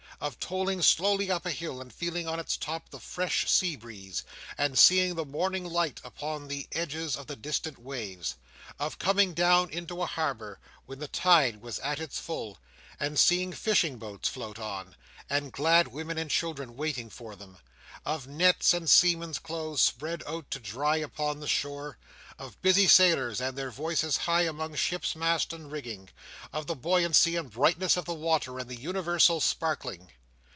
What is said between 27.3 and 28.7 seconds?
and brightness of the water, and